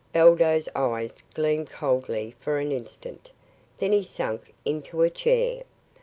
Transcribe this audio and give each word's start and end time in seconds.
Baldos' 0.13 0.67
eyes 0.75 1.21
gleamed 1.35 1.69
coldly 1.69 2.33
for 2.39 2.57
an 2.57 2.71
instant. 2.71 3.29
Then 3.77 3.91
he 3.91 4.01
sank 4.01 4.51
into 4.65 5.03
a 5.03 5.11
chair. 5.11 5.61